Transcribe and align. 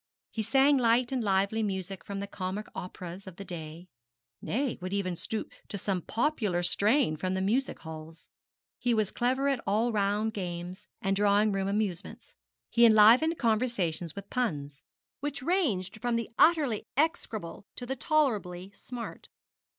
He 0.31 0.41
sang 0.41 0.79
light 0.79 1.11
and 1.11 1.23
lively 1.23 1.61
music 1.61 2.03
from 2.03 2.21
the 2.21 2.25
comic 2.25 2.65
operas 2.73 3.27
of 3.27 3.35
the 3.35 3.45
day, 3.45 3.87
nay, 4.41 4.79
would 4.81 4.93
even 4.93 5.15
stoop 5.15 5.51
to 5.67 5.77
some 5.77 6.01
popular 6.01 6.63
strain 6.63 7.15
from 7.15 7.35
the 7.35 7.39
music 7.39 7.77
halls. 7.81 8.27
He 8.79 8.95
was 8.95 9.11
clever 9.11 9.47
at 9.47 9.61
all 9.67 9.91
round 9.91 10.33
games 10.33 10.87
and 11.03 11.15
drawing 11.15 11.51
room 11.51 11.67
amusements. 11.67 12.33
He 12.71 12.83
enlivened 12.83 13.37
conversation 13.37 14.07
with 14.15 14.27
puns, 14.31 14.81
which 15.19 15.43
ranged 15.43 16.01
from 16.01 16.15
the 16.15 16.31
utterly 16.39 16.87
execrable 16.97 17.67
to 17.75 17.85
the 17.85 17.95
tolerably 17.95 18.71
smart. 18.73 19.27